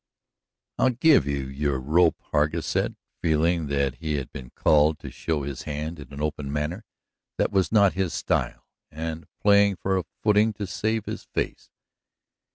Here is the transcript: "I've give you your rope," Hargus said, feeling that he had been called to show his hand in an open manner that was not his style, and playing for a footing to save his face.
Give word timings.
"I've 0.79 0.99
give 0.99 1.27
you 1.27 1.45
your 1.45 1.79
rope," 1.79 2.17
Hargus 2.33 2.65
said, 2.65 2.95
feeling 3.21 3.67
that 3.67 3.97
he 3.99 4.15
had 4.15 4.31
been 4.31 4.49
called 4.55 4.97
to 4.97 5.11
show 5.11 5.43
his 5.43 5.61
hand 5.61 5.99
in 5.99 6.11
an 6.11 6.19
open 6.19 6.51
manner 6.51 6.85
that 7.37 7.51
was 7.51 7.71
not 7.71 7.93
his 7.93 8.11
style, 8.11 8.65
and 8.89 9.27
playing 9.39 9.75
for 9.75 9.99
a 9.99 10.03
footing 10.23 10.53
to 10.53 10.65
save 10.65 11.05
his 11.05 11.25
face. 11.25 11.69